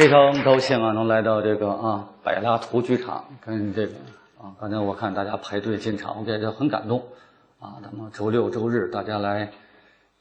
[0.00, 3.92] 非常高兴啊，能来到这个啊百拉图剧场，跟这个
[4.40, 7.04] 啊，刚才我看大家排队进场，我感觉很感动
[7.58, 7.76] 啊。
[7.82, 9.50] 那么周六周日大家来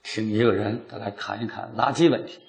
[0.03, 2.41] 听一个人，来谈一谈垃圾问题。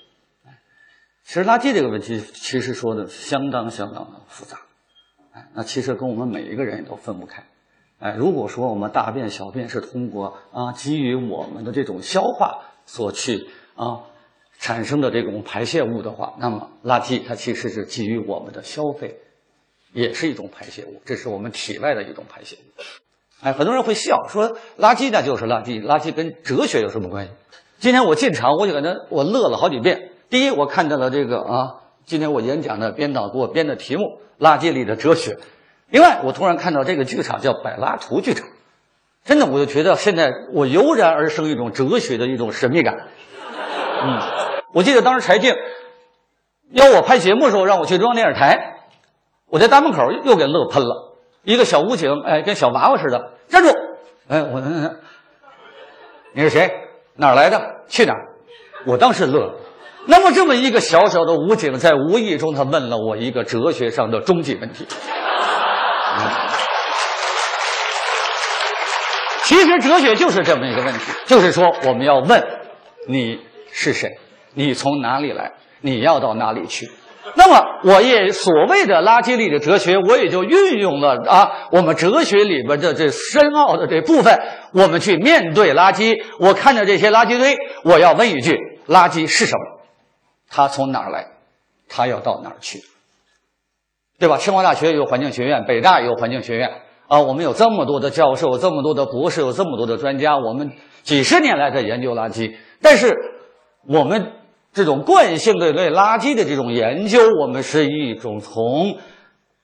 [1.23, 4.59] 其实垃圾这个问题，其实说的相当相当的复杂。
[5.31, 7.45] 哎，那其实跟我们每一个人也都分不开。
[8.01, 14.01] 哎，如果说我们大便小便是通过啊基于我们的这种消化所去啊
[14.61, 19.17] 产生的这种排泄物的话，那么垃圾它其实是基于我们的消费，
[19.95, 22.83] 也是一种排泄物，这是我们体外的一种排泄物。
[23.41, 27.33] 哎，很多人会笑说垃圾那就是垃圾，垃圾跟哲学有什么关系？
[27.79, 30.11] 今天我进场我就感觉我乐了好几遍。
[30.29, 34.03] 第一，我看到了这个啊，今天我演讲的编导给我编的题目
[34.45, 35.33] 《垃圾里的哲学》。
[35.89, 38.47] 另外，我突然看到这个剧场叫柏拉图剧场，
[39.25, 43.09] 真的，我就觉得现在我油然而生一种哲学的一种神秘感。
[44.03, 44.21] 嗯，
[44.73, 45.55] 我记得当时柴静
[46.71, 48.77] 邀我拍节目的时候，让我去中央电视台，
[49.49, 51.17] 我在大门口又给乐喷了。
[51.43, 53.71] 一个小武警，哎，跟小娃娃似的，站住！
[54.29, 54.61] 哎，我，
[56.35, 56.71] 你是谁？
[57.17, 57.61] 哪来的？
[57.89, 58.29] 去哪儿？
[58.87, 59.55] 我当时乐了。
[60.07, 64.87] 那么，这么一个小小的武警，在无意中，他问了我一个哲学上的终极问题。
[69.45, 72.47] 其实，哲学就是这么一个问题，就是说，我们要问
[73.09, 73.41] 你
[73.73, 74.19] 是谁，
[74.55, 76.91] 你从哪里来，你要到哪里去。
[77.37, 84.41] 那么，我也所谓的垃圾里的哲学，我也就运用了啊，我们哲学里边的这深奥的这部分，
[84.73, 86.25] 我们去面对垃圾。
[86.41, 88.57] 我看着这些垃圾堆，我要问一句：
[88.89, 89.81] 垃圾是什么？
[90.49, 91.27] 它从哪儿来？
[91.89, 92.81] 它要到哪儿去？
[94.19, 94.37] 对吧？
[94.37, 96.71] 清华大学有环境学院，北大有环境学院
[97.07, 97.21] 啊。
[97.21, 100.37] 我们有这么多的教授，这么多的博士，有这么多的专家。
[100.37, 103.15] 我们几十年来在研究垃圾，但是
[103.89, 104.33] 我们
[104.73, 108.97] 这种惯性的对垃圾的这种研究，我们是一种从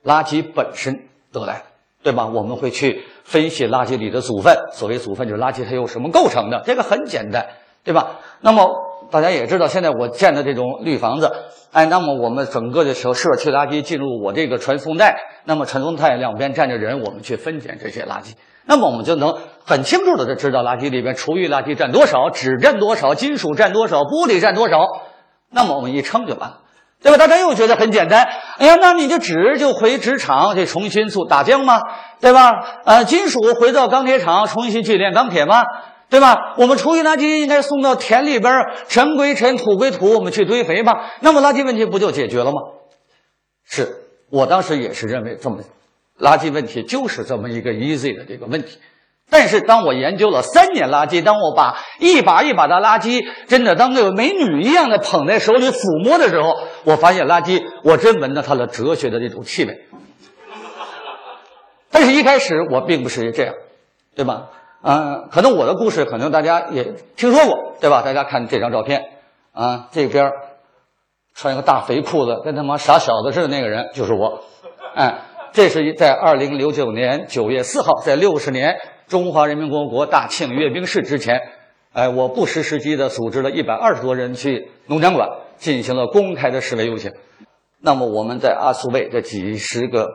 [0.04, 1.64] 垃圾本身得来的，
[2.02, 2.26] 对吧？
[2.26, 4.56] 我们会去分析垃圾里的组分。
[4.72, 6.62] 所谓组分，就是垃圾它由什么构成的？
[6.64, 7.46] 这个很简单，
[7.84, 8.18] 对吧？
[8.40, 8.82] 那么。
[9.08, 11.30] 大家也知道，现在我建的这种绿房子，
[11.70, 18.32] 哎，那么我们整个的时候，社区垃圾进入我这个传送带，那么传送带两边站着人，我们去分拣这些垃圾，
[18.66, 24.78] 那么我们就能很清楚的就知道垃圾里边厨余垃圾占多少，纸占多少，金属占多少，玻璃占多少，
[25.50, 26.58] 那么我们一称就完了，
[27.00, 27.18] 对吧？
[27.18, 28.28] 大家又觉得很简单，
[28.58, 31.80] 哎呀，那你就纸就回纸厂去重新做打浆吗？
[32.20, 32.50] 对吧？
[32.84, 35.62] 呃，金属回到钢铁厂重新去炼钢铁吗？
[36.08, 36.54] 对吧？
[36.56, 40.92] 我们厨余垃圾应该送到田里边，尘归尘，土归土，我们去堆肥嘛。
[41.20, 42.60] 那么垃圾问题不就解决了吗？
[43.64, 43.96] 是
[44.30, 45.58] 我当时也是认为这么，
[46.18, 48.78] 垃圾问题就是这么一个 easy 的这个问题。
[49.28, 59.86] 但是当我研究了三年垃圾，当我把一把一把的垃圾真的当那个美女一样的捧在手里抚摸的时候，我发现垃圾，我真闻到它的哲学的这种气味。
[61.90, 63.54] 但是一开始我并不是这样，
[64.14, 64.50] 对吧？
[64.82, 68.02] 嗯，可能我的故事，可能大家也听说过，对吧？
[68.02, 69.02] 大家看这张照片，
[69.52, 70.30] 啊，这边
[71.34, 74.44] 穿一个大肥裤子，跟他妈傻小子似的那个人就是我。
[74.94, 75.22] 哎，
[75.56, 78.76] 这是在二零零九年九月四号，在六十年
[79.08, 81.40] 中华人民共和国大庆阅兵式之前，
[81.94, 87.10] 哎，我不失时机的组织了一百二十多人去农展馆进行了公开的示威游行。
[87.80, 90.06] 那么我们在阿苏卫这几十个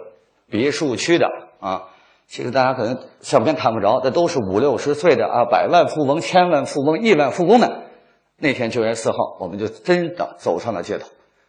[0.47, 1.27] 别墅区的
[1.59, 1.85] 啊。
[2.27, 7.67] 其实大家可能相片看不着，这都是五六十岁的啊，百万富翁、千万富翁、亿万富翁们。
[8.37, 11.07] 那天九月四号，我们就真的走上了街头。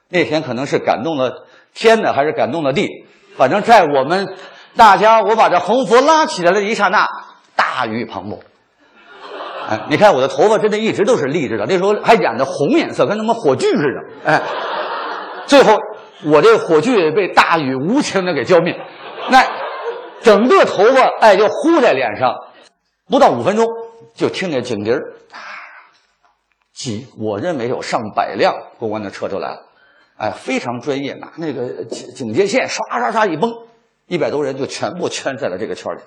[0.09, 2.88] 那天可能是感动了天呢，还是感动了地？
[3.37, 4.37] 反正在我们
[4.76, 7.06] 大家，我把这横幅拉起来的一刹那，
[7.56, 8.38] 大雨磅礴。
[9.69, 14.31] 哎，你看我的头发真的一直都是立着的，那时候还染的红颜色，跟他妈火炬似的。
[14.31, 14.42] 哎，
[15.47, 15.76] 最后
[16.25, 18.76] 我这火炬被大雨无情的给浇灭。
[19.31, 19.62] 那。
[20.22, 22.32] 整个头发哎就糊在脸上，
[23.10, 23.66] 不到五分钟
[24.15, 25.00] 就听见警笛儿，
[26.72, 29.62] 几我认为有上百辆公安的车就来了，
[30.16, 33.53] 哎非常专业，拿那个警警戒线唰唰唰一崩，
[34.06, 36.00] 一百多人就全部圈在了这个圈里。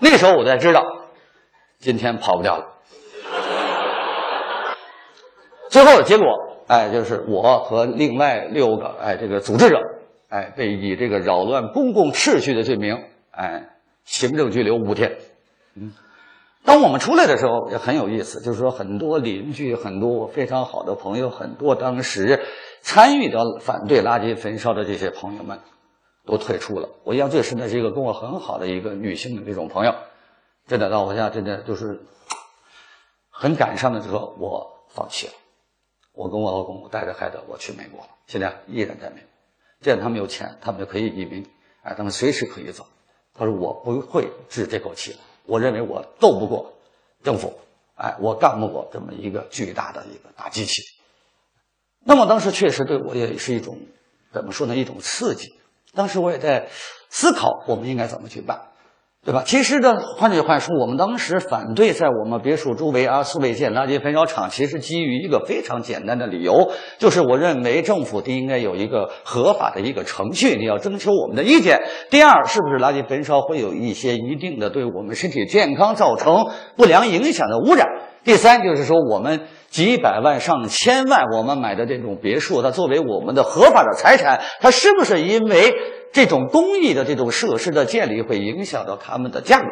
[0.00, 0.82] 那时候我才知道，
[1.78, 2.66] 今天跑不掉了。
[5.68, 6.26] 最后的结果
[6.66, 9.78] 哎就是我和另外六个哎这个组织者
[10.28, 13.04] 哎被以这个扰乱公共秩序的罪名。
[13.32, 13.70] 哎，
[14.04, 15.16] 行政拘留五天。
[15.76, 15.92] 嗯，
[16.64, 22.40] 当我们出来的时候也很有意思，就是说很多邻居、很多非常好的朋友、很多当时
[22.82, 25.60] 参与到反对垃圾焚烧的这些朋友们，
[26.24, 26.88] 都退出了。
[27.04, 29.94] 我印象最深的是一个跟我很好的一个女性的这种朋友，
[30.66, 32.00] 真的到我家真的就是
[33.28, 35.32] 很感伤的时候，我放弃了。
[36.12, 39.28] 我跟我老公，带着孩子，我去美国了，现在依然在美国。
[39.80, 41.46] 既然他们有钱，他们就可以移民，
[41.82, 42.86] 哎，他们随时可以走。
[43.32, 46.74] 他说我不会治这口气了，我认为我斗不过
[47.22, 47.58] 政府，
[47.94, 50.82] 哎，我干不过这么一个巨大的一个大机器。
[52.04, 53.78] 那么当时确实对我也是一种
[54.32, 54.76] 怎么说呢？
[54.76, 55.48] 一种刺激。
[55.94, 56.68] 当时我也在
[57.08, 58.60] 思考，我们应该怎么去办。
[59.22, 59.42] 对吧？
[59.44, 71.82] 其实呢，换句话说，我们当时反对在我们别墅周围啊，苏北建垃圾焚烧厂，其实基于一个非常简单的理由，就是我认为政府应该有一个合法的一个程序，你要征求我们的意见。
[72.08, 76.46] 第二，是不是垃圾焚烧会有一些一定的对我们身体健康造成
[76.78, 77.86] 不良影响的污染？
[78.24, 85.72] 第三，就是说我们几百万上千万我们买的这种别墅，它作为我们的合法的财产，它是不是因为？
[86.12, 89.66] 这种公益的这种设施的建立会影响到他们的价格，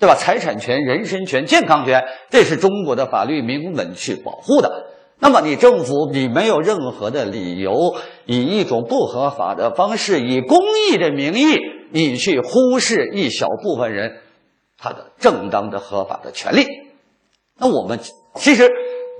[0.00, 0.16] 对吧？
[0.16, 4.86] 财产权、人身权、健康权，这是中国的法律明文去保护的。
[5.20, 7.94] 那么你政府你没有任何的理由，
[8.26, 10.58] 以一种不合法的方式，以公
[10.90, 11.56] 益的名义，
[11.92, 14.22] 你去忽视一小部分人
[14.76, 16.66] 他的正当的合法的权利。
[17.56, 18.00] 那我们
[18.34, 18.68] 其实。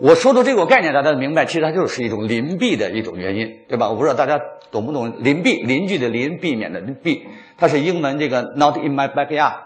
[0.01, 3.89] 我说的这个概念，大家明白，其实它就是一种邻避的一种原因，对吧？
[3.89, 7.27] 我不知道大家懂不懂邻避，邻居的邻，避免的避，
[7.57, 9.61] 它是英文这个 “not in my backyard”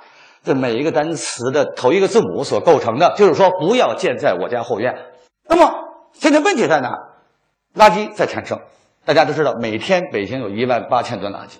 [0.44, 4.96] 这每一个单词的头一个字母所构成的，就是说不要建在我家后院。
[5.48, 5.72] 那么
[6.12, 6.94] 现在问题在哪？
[7.74, 8.60] 垃圾在产生，
[9.04, 11.56] 大家都知道，每天北京有一万八千吨垃圾，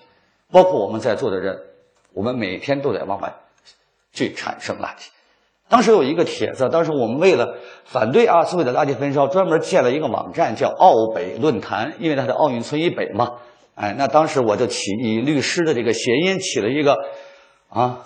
[0.52, 1.58] 包括我们在座的人，
[2.12, 3.32] 我们每天都在往外
[4.12, 5.08] 去产生垃圾。
[5.68, 13.32] 当时有一个帖子，当时我们为了反对啊所谓的垃圾焚烧，专门建了一个网站，叫奥北论坛，因为它是奥运村以北嘛。
[13.74, 16.96] 哎，那当时我就起以律师的这个谐音起了一个
[17.68, 18.00] 啊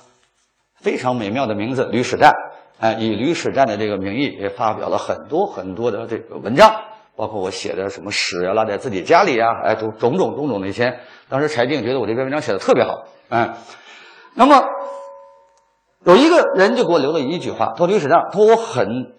[0.80, 2.34] 非常美妙的名字“吕史站”。
[2.80, 6.74] 哎，以吕史站的这个名义也发表了很多很多的这个文章，
[7.14, 10.98] 包括我写的什么屎啊拉在自己家里啊，哎，种种种种的一些。
[11.28, 13.54] 当时柴静觉得我这篇文章写的特别好，哎，
[14.34, 14.60] 那么。
[16.04, 19.14] 有一个人就给我留了一句话，说：“吕史长，说我很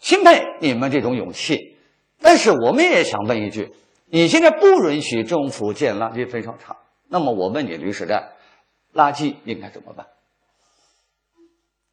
[0.00, 1.76] 钦佩你们这种勇气，
[2.20, 3.72] 但是我们也想问一句：
[4.10, 6.76] 你现在不允许政府建垃圾焚烧厂，
[7.08, 8.22] 那么我问你，吕史长，
[8.92, 10.06] 垃圾应该怎么办？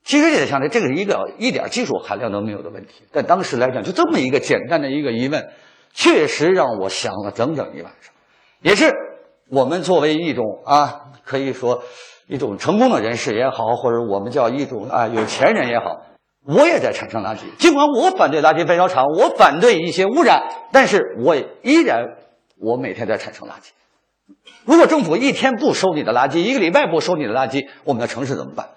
[0.03, 5.49] 其实也想着这个是一个一点技术含量都没有的问题，但当时来讲，就这么一个简单的一个疑问，
[5.93, 8.13] 确实让我想了整整一晚上，
[8.61, 8.91] 也是
[9.49, 11.81] 我们作为一种啊，可以说。”
[12.27, 16.01] 一种成功的人士也好，或者我们叫一种啊有钱人也好，
[16.45, 17.41] 我也在产生垃圾。
[17.57, 22.15] 尽管我反对垃圾焚烧厂，我反对一些污染，但是我依然
[22.57, 23.71] 我每天在产生垃圾。
[24.65, 28.69] 如果政府一天不收你的垃圾，一个礼拜不收你的垃圾，我们的城市怎么办？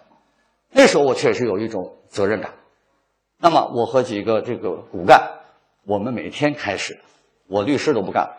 [0.73, 2.51] 那时候我确实有一种责任感。
[3.39, 5.31] 那么我和几个这个骨干，
[5.87, 6.99] 我们每天开始，
[7.49, 8.31] 我律师都不干，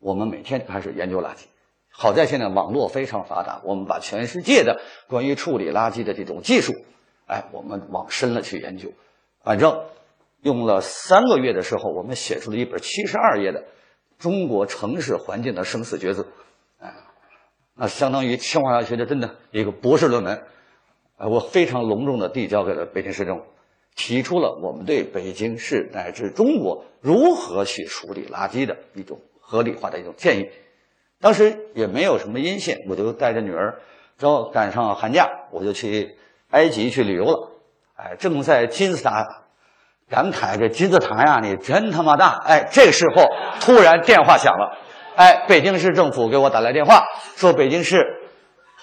[0.00, 1.44] 我们每天开始研究垃圾。
[1.94, 6.72] 好在现在网络非常发达，我们把全世界的关于处理垃圾的这种技术，
[7.26, 8.90] 哎，我们往深了去研究。
[9.44, 9.84] 反正
[10.40, 13.64] 用了三个月的时候，我们写出了一本七十二页的
[14.18, 16.26] 中国城市环境的生死抉择，
[16.78, 16.94] 哎，
[17.76, 20.42] 那相当于清华大学的真的一个博士论文。
[21.18, 23.44] 哎，我非常隆重的递交给了北京市政府，
[23.94, 30.48] 提出了我们对北京市乃至中国如何去处理垃圾的一种合理化的一种建议。
[31.22, 33.76] 当时也没有什么音信，我就带着女儿，
[34.18, 36.16] 正好赶上寒假，我就去
[36.50, 37.52] 埃及去旅游了。
[37.94, 39.44] 哎，正在金字塔
[40.10, 42.36] 感慨这金字塔呀，你真他妈大！
[42.44, 43.24] 哎，这时候
[43.60, 44.76] 突然电话响了，
[45.14, 47.04] 哎，北京市政府给我打来电话，
[47.36, 48.04] 说北京市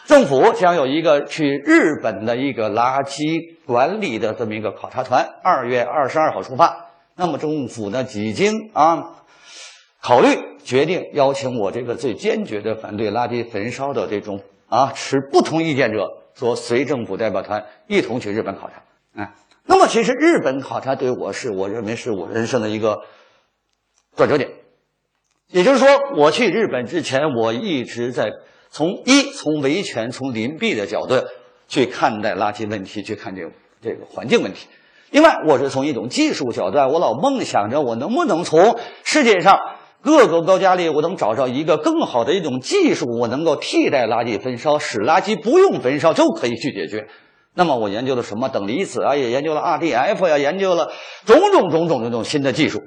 [0.06, 6.86] 政府将有一个去日本的一个垃圾管理的这么一个考察团，二月二十二号出发。
[7.18, 9.18] 那么政府呢，已经啊。
[10.02, 10.28] 考虑
[10.64, 18.84] 决定邀请我这个最坚决的反对垃圾焚烧的这种啊持不同意见者，说随政府代表团一同去日本考察。
[19.16, 19.34] 哎，
[19.66, 23.02] 那么其实日本考察对我是我认为是我人生的一个
[24.16, 24.52] 转折点。
[25.48, 28.32] 也就是说，我去日本之前，我一直在
[28.70, 31.16] 从一从维权、从邻避的角度
[31.68, 33.52] 去看待垃圾问题，去看这个
[33.82, 34.68] 这个环境问题。
[35.10, 39.60] 另外，我是从一种技术角度，我老梦想着我能不能从世界上。
[40.02, 47.08] 各个国家里，我能找到一个更好的一种技术，我能够替代垃圾焚烧，使垃圾不用焚烧就可以去解决。
[47.54, 50.90] 那么我研究了什么等离子啊，也研究了 RDF 呀，研究了
[51.26, 52.82] 种种种种的这种新的技术。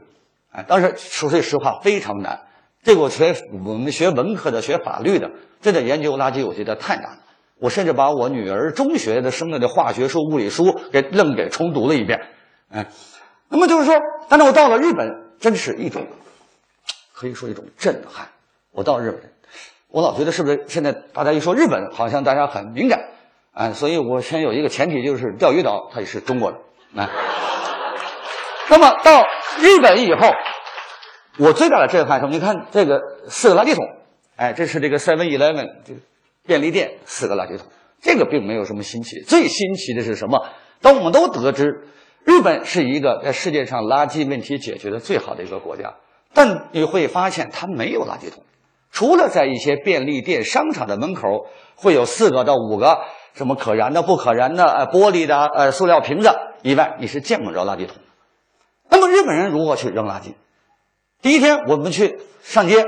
[0.53, 2.41] 哎，当时说句实话非常难。
[2.83, 7.19] 这个我学我们学文科的、学法律的，真的研究垃圾，我觉得太难了。
[7.61, 12.19] 我甚至把我女儿中学的生的的化学书、物理书给愣给重读了一遍。
[12.71, 12.87] 哎，
[13.51, 13.95] 那么就是说，
[14.31, 15.21] 但是我到了日本。
[15.43, 16.07] 真是一种
[17.13, 18.29] 可以说一种震撼。
[18.71, 19.33] 我到日本，
[19.89, 23.09] 我老觉得是不是现在大家一说日本，好像大家很敏感
[23.53, 26.59] 啊，所以我先有一个前提，就是钓鱼岛它也是中国的
[27.01, 27.11] 啊。
[28.71, 29.27] 那么到
[29.61, 30.31] 日本以后，
[31.39, 32.33] 我最大的震撼什么？
[32.33, 33.85] 你看这个四个垃圾桶，
[34.37, 36.01] 哎，这是这个 Seven Eleven 这个
[36.47, 37.67] 便利店四个垃圾桶，
[38.01, 39.21] 这个并没有什么新奇。
[39.21, 40.47] 最新奇的是什么？
[40.81, 41.87] 当我们都得知
[42.25, 45.95] 日本是一个在世界上垃圾问题解决的最好的一个国家，
[46.35, 48.43] 但你会发现它没有垃圾桶。
[48.91, 51.47] 除了在一些便利店、商场的门口
[51.77, 52.99] 会有四个到五个
[53.35, 56.31] 什么可燃的、不可燃的、呃玻璃的、呃塑料瓶子
[56.63, 57.97] 以外，你是见不着垃圾桶。
[58.91, 60.35] 那么日本人如何去扔垃圾？
[61.23, 62.85] 第一天我们去上街，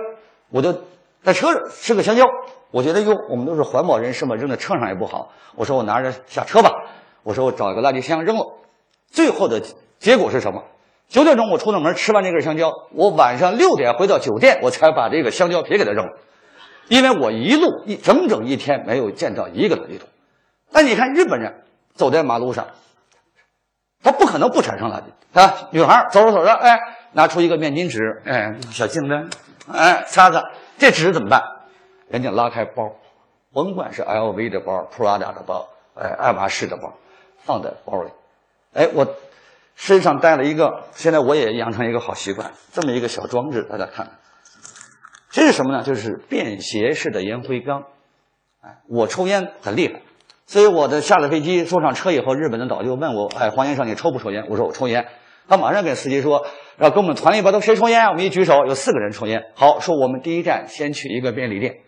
[0.50, 0.74] 我就
[1.22, 2.24] 在车上吃个香蕉。
[2.70, 5.32] 我觉得哟，我们都是环保人士嘛，扔在车上也不好。
[5.54, 6.70] 我说我拿着下车吧。
[7.22, 8.44] 我说我找一个垃圾箱扔了。
[9.10, 9.62] 最后的
[9.98, 10.62] 结果是什么？
[11.14, 16.18] 九点钟我出了门，吃完这根香蕉，我晚上六点回到酒店，我才把这个香蕉皮给它扔了，
[16.88, 20.09] 因为我一路一整整一天没有见到一个垃圾桶。
[20.73, 21.62] 但你看日本人
[21.94, 22.66] 走在马路上，
[24.02, 25.68] 他不可能不产生垃圾啊！
[25.71, 26.80] 女孩走着走着，哎，
[27.12, 29.38] 拿出一个面巾纸，哎，小镜子，
[29.73, 30.42] 哎，擦擦，
[30.78, 31.40] 这纸怎么办？
[32.09, 32.90] 人家拉开包，
[33.52, 36.92] 甭管是 LV 的包、Prada 的包，哎，爱马仕的包，
[37.38, 38.11] 放在包里，
[38.73, 39.06] 哎，我。
[39.75, 44.19] 身上带了一个，现在我也养成一个好习惯，这么一个小装置，大家看，
[45.31, 45.83] 这是什么呢？
[45.83, 47.85] 就是便携式的烟灰缸。
[48.61, 50.00] 哎，我抽烟很厉害，
[50.47, 55.07] 所以我的下了飞机坐上车以后，日本的导游问我：“哎，黄先生，你抽不抽烟？”我说：“我抽烟。”
[55.47, 56.47] 他马上跟司机说
[56.78, 59.43] ：“让跟我们团里边都谁抽烟啊？”我们一举手，有四个人抽烟。
[59.54, 61.81] 好，说我们第一站先去一个便利店。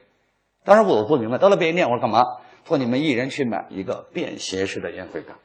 [0.64, 2.24] 当时我不明白，到了便利店我说干嘛？
[2.66, 5.36] 说你们一人去买一个便携式的烟灰缸。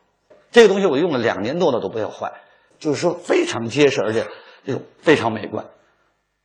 [0.51, 2.34] 这个东西我用了两年多了都不要坏，
[2.77, 4.27] 就是说非常结实，而且
[4.65, 5.65] 这种非常美观。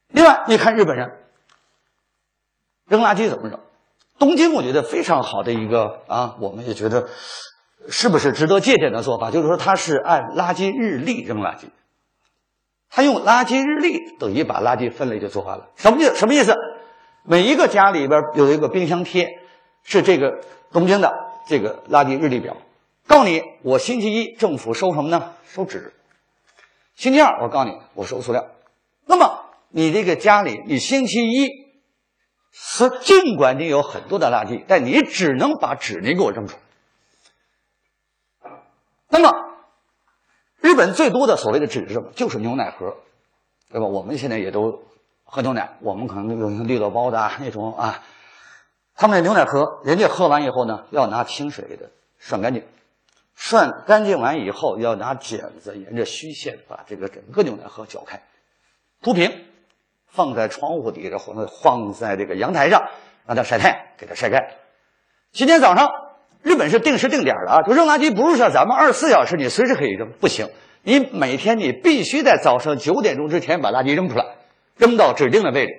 [0.09, 1.11] 另外，你看日本人
[2.89, 3.59] 扔垃圾怎么扔？
[4.19, 7.09] 东京我觉得非常好的一个啊，我们也觉得
[7.89, 9.31] 是不是值得借鉴的做法？
[9.31, 11.65] 就是说，他是按垃圾日历扔垃圾，
[12.89, 15.69] 他用垃圾日历等于把垃圾分类就做完了。
[15.77, 16.55] 什么意什么意思？
[17.25, 19.27] 每一个家里边有一个冰箱贴，
[19.83, 20.41] 是这个
[20.73, 21.13] 东京的
[21.49, 22.57] 这个垃圾日历表。
[23.07, 25.35] 告诉你，我星期一政府收什么呢？
[25.47, 25.93] 收纸。
[26.95, 28.47] 星期二，我告诉你，我收塑料。
[29.07, 31.49] 那么你这个家里，你星期一
[32.51, 36.57] 是尽管你有很多的垃圾，但你只能把纸你给我扔出
[38.43, 38.51] 来。
[39.09, 39.31] 那么
[40.61, 42.11] 日本最多的所谓的纸是什么？
[42.17, 42.97] 就是牛奶盒，
[43.71, 43.87] 对吧？
[43.87, 44.83] 我们现在也都
[45.25, 48.03] 喝牛奶，我们可能用绿豆包的那种啊。
[48.95, 51.85] 他们那牛奶盒，人家喝完以后呢，要拿清水给它
[52.19, 52.65] 涮干净。
[53.38, 58.23] 涮干净完以后，要拿剪子沿着虚线把这个整个牛奶盒搅开，
[59.02, 59.31] 铺平，
[60.09, 62.83] 放在窗户底下或者放在这个阳台上，
[63.26, 64.43] 让它晒太阳，给它晒干。
[65.33, 65.87] 今天早上，
[66.43, 70.49] 日本是定时定点的啊，就扔垃圾不是像咱们二十四小时你随时可以扔，不行，
[70.83, 74.25] 你每天你必须在早上九点钟之前把垃圾扔出来，
[74.78, 75.73] 扔到指定的位置。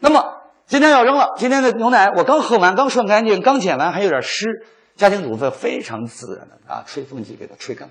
[0.00, 4.66] 那么今天要扔了，今天的牛奶我刚喝完，刚涮干净，刚剪完还有点湿。
[4.98, 7.88] 家庭主妇非常自然的啊，吹风机给它吹干，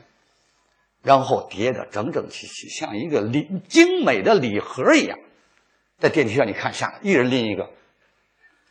[1.01, 5.17] 然后叠的整整齐齐，像一个礼精美的礼盒一样。
[5.99, 7.69] 在电梯上，你看下来，一人拎一个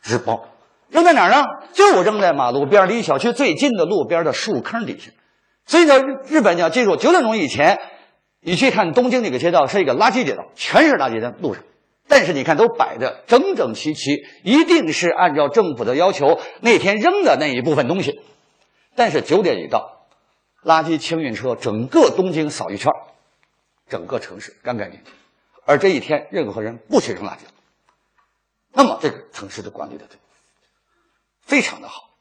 [0.03, 0.47] 纸包，
[0.89, 1.43] 扔在哪儿呢？
[1.73, 5.11] 就扔在马路边离小区最近的路边的树坑底下。
[5.65, 7.79] 所以呢，日本你要记住，九点钟以前，
[8.41, 11.63] 你去看东京那个街道是一个垃圾街道，全是垃圾在路上。
[12.07, 18.21] 但是你看，都摆的整整齐齐，一定是按照政府的要求那天扔的那一部分东西。
[18.95, 20.07] 但是九点一到，
[20.63, 22.91] 垃圾清运车整个东京扫一圈，
[23.89, 25.13] 整个城市干干净净。
[25.65, 27.41] 而这一天，任何人不许扔垃圾，
[28.71, 30.05] 那么这个城市的管理的
[31.41, 32.15] 非常的好。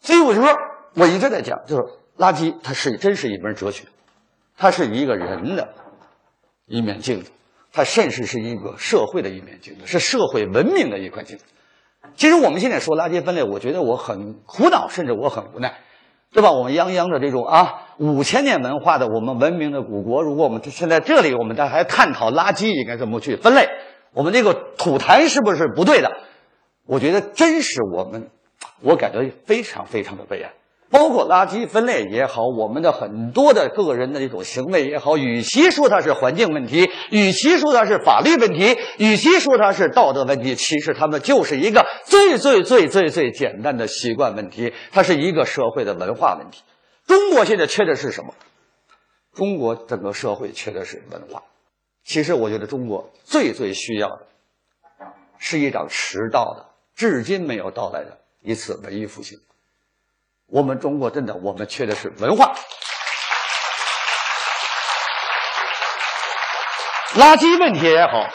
[0.00, 0.56] 所以我就说，
[0.94, 1.82] 我一直在讲，就是
[2.16, 3.84] 垃圾它是真是一门哲学，
[4.56, 5.74] 它是一个人的
[6.66, 7.30] 一面镜子。
[7.78, 11.44] 它甚至是一个社会的一面镜子，是社会文明的一块镜子。
[12.16, 15.76] 其实我们现在说垃圾分类，我觉得我很苦恼，甚至我很无奈，
[16.32, 16.50] 对吧？
[16.50, 23.68] 我们泱泱的这种啊五千年文化的我们文明的古国，如果我们现在这里我们在还探讨垃圾应该怎么去分类，
[24.12, 26.10] 我们这个吐痰是不是不对的？
[26.84, 28.28] 我觉得真是我们，
[28.82, 30.50] 我感觉非常非常的悲哀。
[30.90, 46.62] 包括垃圾分类也好，我们的很多的个人的这种行为也好，与其说它是环境问题，与其说它是法律问题，与其说它是道德问题，其实他们就是一个最最最最最简单的习惯问题，它是一个社会的文化问题。
[47.06, 48.34] 中国现在缺的是什么？
[49.34, 51.42] 中国整个社会缺的是文化。
[52.04, 54.26] 其实我觉得中国最最需要的，
[55.38, 59.38] 是一场迟到的、至今没有到来的一次文艺复兴。
[60.48, 62.54] 我们中国真的，我们缺的是文化。
[67.14, 68.28] 垃圾问题也好，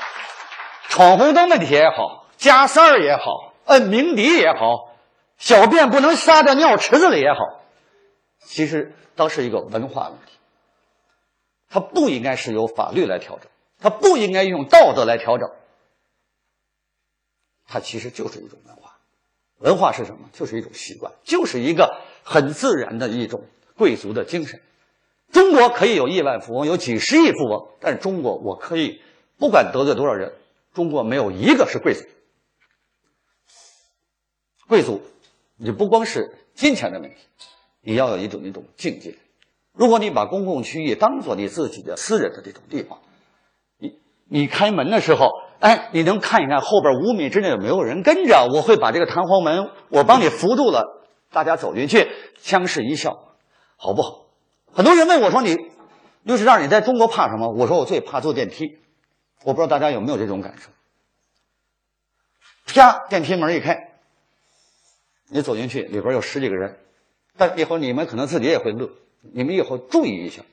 [0.89, 4.93] 闯红灯问题也好，加塞儿也好，摁鸣笛也好，
[5.37, 7.39] 小便不能撒在尿池子里也好，
[8.45, 10.33] 其实都是一个文化问题。
[11.69, 15.49] 它不应该是由法律来调整，它不应该用道德来调整，
[17.67, 18.81] 它其实就是一种文化。
[19.59, 20.29] 文化是什么？
[20.33, 23.43] 就是一种习惯，就是一个很自然的一种
[23.77, 24.61] 贵族的精神。
[25.31, 29.01] 中国可以有亿万富翁，有几十亿富翁，但是中国我可以
[29.37, 30.33] 不管得罪多少人，
[30.73, 32.03] 中国没有一个是贵族。
[34.67, 35.01] 贵族，
[35.57, 37.15] 你不光是金钱的问题，
[37.81, 39.15] 你要有一种一种境界。
[39.73, 42.99] 如果你把公共区域当做你自己的私人的这种地方，
[43.79, 43.99] 你
[44.29, 48.47] 你开门的时候，哎，你能看一看后边五米之内有没有人跟着？
[48.53, 51.02] 我会把这个弹簧门我帮你扶住了，
[51.33, 53.35] 大家走进去，相视一笑，
[53.75, 54.27] 好不好？
[54.71, 55.57] 很多人问我说：“你
[56.23, 58.77] 律师长，你在中国怕什么？”我说：“我最怕坐电梯。”
[59.43, 60.69] 我不知道大家有没有这种感受。
[62.65, 63.89] 啪，电梯门一开，
[65.29, 66.79] 你走进去，里边有十几个人，
[67.37, 68.89] 但以后你们可能自己也会乐。
[69.33, 70.43] 你们以后注意一下，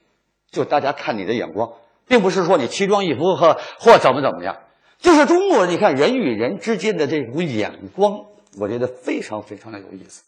[0.50, 1.72] 就大家看你的眼光，
[2.08, 4.58] 并不是说你奇装异服和或怎么怎么样，
[4.98, 8.26] 就是中国你看人与人之间的这种眼光，
[8.58, 10.24] 我觉得非常非常的有意思。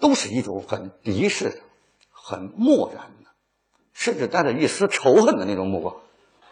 [0.00, 1.62] 都是一种很敌视、
[2.10, 3.30] 很漠然的，
[3.92, 5.96] 甚至带着一丝仇恨的那种目光。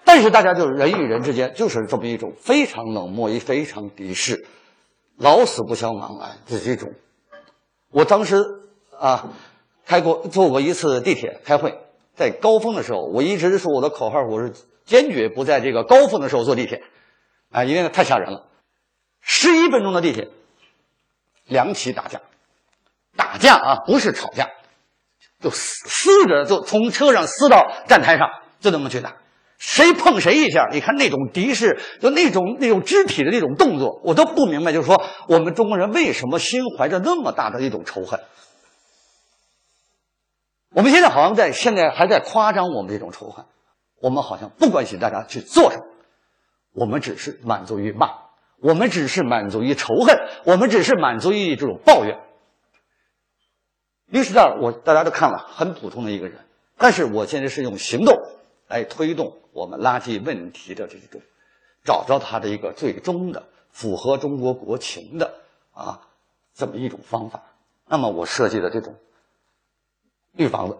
[0.04, 4.46] 但是大家就是人与人之间就是这么一种非常冷漠、也非常敌视、
[5.16, 6.94] 老死不相往来的这种。
[7.90, 8.62] 我当时
[8.98, 9.32] 啊，
[9.84, 11.78] 开过坐过一次地铁开会，
[12.14, 14.52] 在高峰的时候，我一直说我的口号，我是
[14.84, 16.82] 坚决不在这个高峰的时候坐地铁，
[17.50, 18.46] 啊，因为太吓人了。
[19.20, 20.28] 十一分钟的地铁，
[21.44, 22.20] 两起打架。
[23.18, 24.48] 打架啊，不是吵架，
[25.40, 28.28] 就撕撕着，就从车上撕到站台上，
[28.60, 29.16] 就那么去打。
[29.58, 34.72] 谁碰谁一下，你看那种敌视，就那种那种肢体的那种动作，我都不明白。
[34.72, 38.20] 就是说，我们中国人为什么心怀着那么大的一种仇恨？
[40.70, 43.46] 我们现在好像在现在还在夸张我们这种仇恨，
[44.00, 45.84] 我们好像不关心大家去做什么，
[46.74, 48.10] 我们只是满足于骂，
[48.62, 52.16] 我们只是满足于仇恨，我们只是满足于这种抱怨。
[54.10, 56.38] 律师长，我大家都看了，很普通的一个人，
[56.78, 58.18] 但是我现在是用行动
[58.66, 61.20] 来推动我们垃圾问题的这种，
[61.84, 65.34] 找到它的一个最终的符合中国国情的
[65.74, 66.00] 啊
[66.54, 67.42] 这么一种方法。
[67.86, 68.94] 那么我设计的这种
[70.32, 70.78] 绿房子，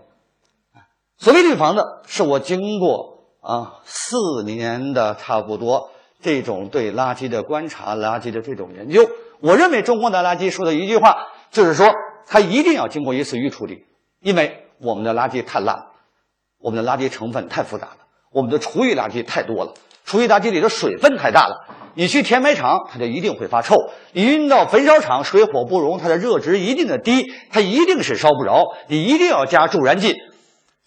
[1.19, 5.91] 所谓绿房子，是我经过啊四年的差不多
[6.23, 9.07] 这种对垃圾的观察、垃圾的这种研究，
[9.41, 11.93] 我认为中国的垃圾说的一句话就是说。
[12.31, 13.87] 它一定要经过一次预处理，
[14.21, 15.93] 因为我们的垃圾太烂了，
[16.59, 17.97] 我们的垃圾成分太复杂了，
[18.31, 19.73] 我们的厨余垃圾太多了，
[20.05, 21.67] 厨余垃圾里的水分太大了。
[21.95, 23.75] 你去填埋场，它就一定会发臭；
[24.13, 28.77] 你运到焚烧厂，水火不容，它的热值一定的低，它一定是烧不着。
[28.89, 30.15] 你一定要加助燃剂，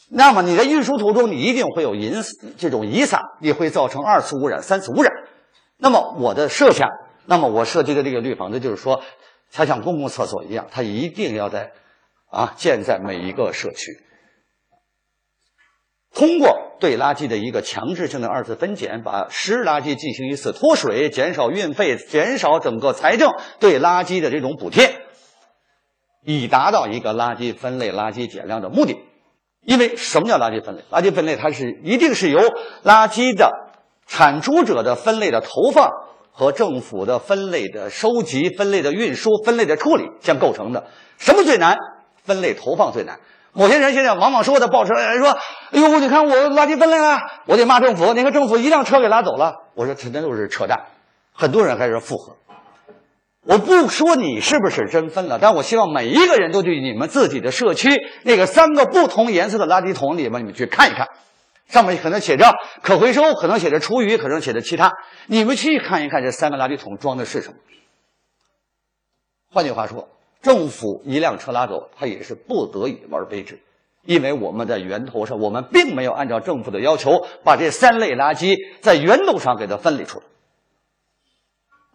[0.09, 2.21] 那么你在运输途中，你一定会有银
[2.57, 5.11] 这种遗撒，你会造成二次污染、三次污染。
[5.77, 6.87] 那么我的设想，
[7.25, 9.01] 那么我设计的这个绿房子就是说。
[9.51, 11.71] 它像公共厕所一样，它一定要在
[12.29, 13.91] 啊建在每一个社区。
[16.13, 25.05] 通过对垃圾的一个强制性的二次分拣，把湿垃圾进行一次脱水，减少运费，减少整个财政对垃圾的这种补贴，
[26.25, 28.97] 以达到一个垃圾分类、垃圾减量的目的。
[29.61, 30.83] 因为什么叫垃圾分类？
[30.91, 32.39] 垃圾分类它是一定是由
[32.83, 33.69] 垃圾的
[34.05, 35.89] 产出者的分类的投放。
[36.41, 40.87] 和政府的分类的收集、分类的运输、分类的处理相构成的。
[41.19, 41.77] 什么最难？
[42.23, 43.19] 分类投放最难。
[43.53, 45.37] 某些人现在往往说的报车说
[45.69, 48.15] ：“哎呦，你看我垃圾分类了，我得骂政府。
[48.15, 50.79] 你看政府一辆车给拉走了。”我说：“这那都是扯淡。”
[51.31, 52.35] 很多人开始附和。
[53.45, 57.89] 我不说你是不是真分了，但我希望每一个人都去你们自己的社区
[58.23, 61.07] 那个三个不同颜色的垃圾桶里面，你们去看一看。
[61.71, 62.53] 上面可能写着
[62.83, 64.91] 可回收，可能写着厨余，可能写着其他。
[65.27, 67.55] 你们去看一看，这三个垃圾桶装的是什么？
[69.53, 70.09] 换句话说，
[70.41, 73.59] 政府一辆车拉走，他也是不得已而为之，
[74.03, 80.25] 因为我们在源头上，我们并没有按照政府的要求，把这三类垃圾在源头上给它分离出来。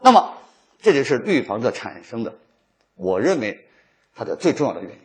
[0.00, 0.38] 那么，
[0.80, 2.34] 这就是绿房子产生的，
[2.94, 3.68] 我认为
[4.14, 4.98] 它的最重要的原因。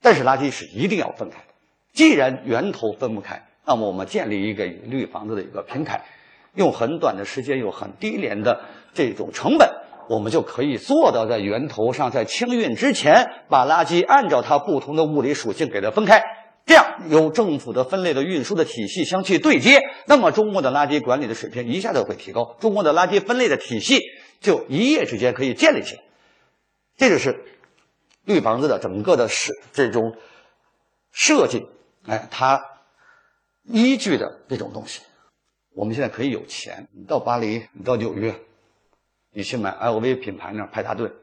[0.00, 1.51] 但是，垃圾是一定要分开的。
[1.92, 6.04] 既然源头分不开，那么我们建立一个绿房子的一个平台，
[6.54, 8.60] 用很短的时间，用很低廉的
[8.94, 9.68] 这种成本，
[10.08, 16.22] 我们就可以做到在源头上，在清运之前，把垃圾按照它不同的物理属性给它分开。
[16.64, 24.00] 这样由政府的分类的运输的体系相去对接，那么中国的垃圾管理的水平一下子会提高，中国的垃圾分类的体系
[24.40, 26.02] 就一夜之间可以建立起来。
[26.96, 27.44] 这就是
[28.24, 30.14] 绿房子的整个的设这种
[31.10, 31.66] 设计，
[32.06, 32.80] 哎，他
[33.62, 35.02] 依据的这种东西。
[35.74, 38.38] 我们现在可以有钱，你到巴黎，你到纽约，
[39.30, 41.14] 你去买 LV 品牌那派大顿，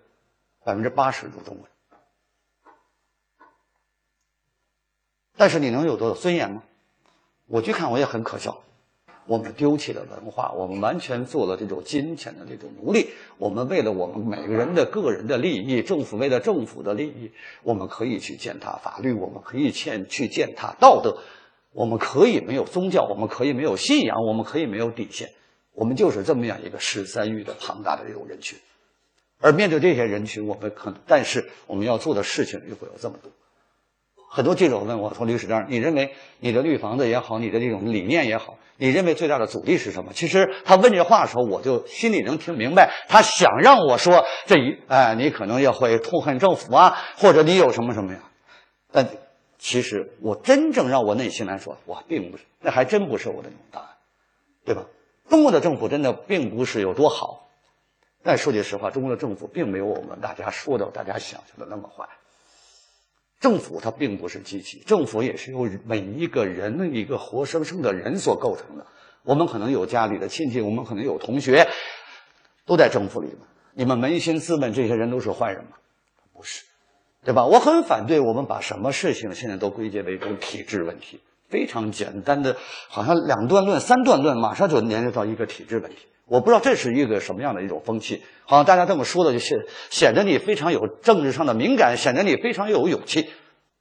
[0.64, 1.66] 百分之八十都中文。
[5.38, 6.64] 但是你能有多少尊严吗？
[7.46, 8.64] 我去看我也很可笑。
[9.30, 13.12] 我们丢弃了文化，我们完全做了这种金钱的这种奴隶。
[13.38, 21.20] 我们为了我们每个人的个人的利益，政府为了政府的利益，我们可以去践踏法律，我们可以去去践踏道德，
[21.74, 25.30] 我们可以没有宗教，我们可以没有信仰，我们可以没有底线。
[25.74, 28.58] 我们就是这么样一个十三亿的庞大的这种人群。
[29.40, 33.32] 而面对这些人群，我们可，但是我们要做的事情就会有这么多。
[34.32, 48.20] 很多记者问我说：“吕史章，你认为你的绿房子也好，你的这种理念也好，你认为最大的阻力是什么？”其实他问这话的时候，我就心里能听明白，他想让我说这一哎，你可能要会痛恨政府啊，或者你有什么什么呀？
[48.92, 49.08] 但
[49.58, 53.88] 其实我真正让我内心来说，我并不是，那还真不是我的那种答案，
[54.64, 54.86] 对吧？
[55.28, 57.48] 中国的政府真的并不是有多好，
[58.24, 62.08] 但说句实话，中国的政府并没有我们大家说的、大家想象的那么坏。
[63.40, 68.86] 政府它并不是机器，政府也是由每一个人的一个活生生的人所构成的。
[69.24, 71.68] 我们可能有家里的亲戚，我们可能有同学，
[72.66, 73.38] 都在政府里面。
[73.74, 75.72] 你们扪心自问，这些人都是坏人吗？
[76.34, 76.64] 不是，
[77.24, 77.46] 对吧？
[77.46, 82.58] 我很反对我们把什么事情现在都归结为一种体制问题，非常简单的，
[82.90, 86.08] 好像两段论、三段论，马上就连接到一个体制问题。
[86.30, 89.58] 我不知道这是一个什么样的一种风气，好像大家这么说的，就显
[89.90, 93.30] 显得你非常有政治上的敏感，显得你非常有勇气。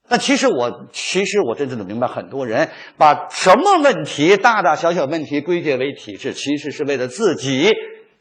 [0.09, 7.71] 但其实我，其实我真正的明白，很多人把什么问题，大大小小问题归结为体制，其实是为了自己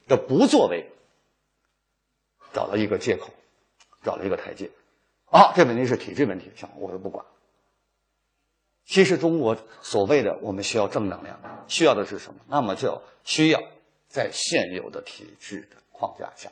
[0.08, 0.92] 的不作为
[2.52, 3.30] 找了一个借口，
[4.04, 4.70] 找了一个台阶。
[5.32, 7.26] 啊，这问题是体制问题，行，我就不管。
[8.86, 12.42] 其实中国所谓的我们需要正能量，需要的是什么？
[12.50, 13.62] 那么就需要。
[14.08, 16.50] 在现有的体制的框架下，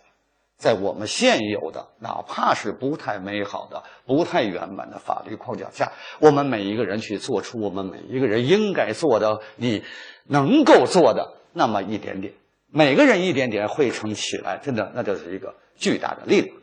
[0.57, 9.83] 在我们现有的哪怕是不太美好的、不太圆满的法律框架下，我们每一个人去做出我们每一个人应该做的、你
[10.25, 12.33] 能够做的那么一点点，
[12.67, 16.55] 每个人一点点汇成起来，真的那就是一个巨大的力量，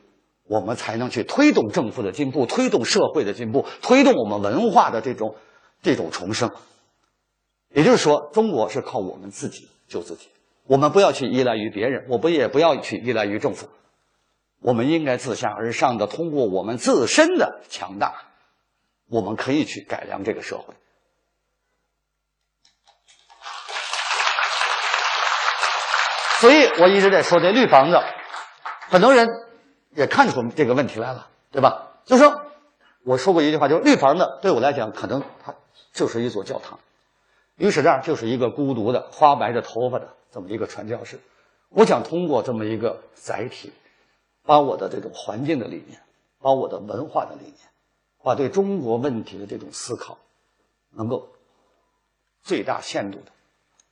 [0.45, 5.37] 我们才能去推动政府的进步，推动社会的进步，推动我们文化的这种
[5.83, 6.51] 这种重生。
[7.75, 10.29] 也就是说，中国是靠我们自己救自己。
[10.73, 13.69] 我们不要去依赖于别人，我们也不要去依赖于政府，
[14.63, 18.15] 我们应该自下而上的通过我们自身的强大，
[19.11, 20.73] 我们可以去改良这个社会。
[26.41, 28.01] 所以我一直在说这绿房子，
[28.89, 29.29] 很多人
[29.95, 31.89] 也看出这个问题来了，对吧？
[32.07, 32.47] 就说
[33.05, 35.55] 我说过一句话，就是绿房子对我来讲，可能它
[35.93, 36.79] 就是一座教堂，
[37.57, 40.15] 于是这儿就是一个孤独的、花白着头发的。
[40.33, 41.21] 这么一个传教士，
[41.69, 43.71] 我想通过这么一个载体，
[44.43, 46.01] 把我的这种环境的理念，
[46.41, 47.57] 把我的文化的理念，
[48.25, 50.17] 把对中国问题的这种思考，
[50.91, 51.29] 能够
[52.43, 53.27] 最大限度的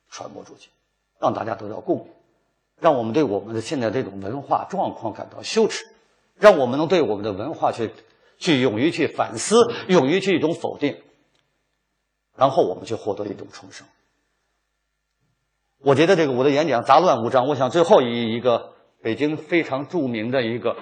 [0.09, 0.69] 传播出去，
[1.19, 2.07] 让大家得到共鸣，
[2.79, 5.85] 让我们对我们的现在这种文化状况感到羞耻，
[6.35, 7.91] 让我们能对我们的文化去
[8.39, 11.03] 去勇于去反思，勇于去一种否定，
[12.35, 13.85] 然后我们去获得一种重生。
[15.83, 17.47] 我觉得这个我的演讲杂乱无章。
[17.47, 20.77] 我想最后以一个北京非常著名的一个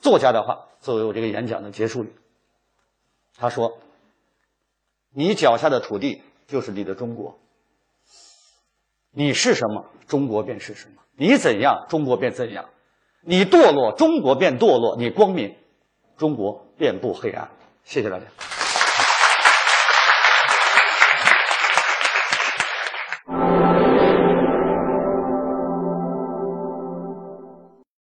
[0.00, 2.12] 作家的话作为我这个演讲的结束语。
[3.36, 3.78] 他说
[5.14, 7.38] ：“你脚下的土地就是你的中国。
[9.12, 12.64] 你是什么，中国便是什么；你怎样，中国便怎样；
[13.20, 15.54] 你堕落，中国便堕落；你光明，
[16.16, 17.50] 中国便不黑暗。”
[17.84, 18.24] 谢谢大家。